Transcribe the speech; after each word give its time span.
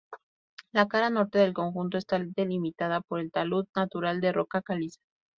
La 0.71 0.87
cara 0.87 1.11
norte 1.11 1.37
del 1.37 1.53
conjunto 1.53 1.99
está 1.99 2.17
delimitada 2.19 3.01
por 3.01 3.19
el 3.19 3.29
talud 3.31 3.67
natural 3.75 4.19
de 4.19 4.31
roca 4.31 4.63
caliza. 4.63 4.99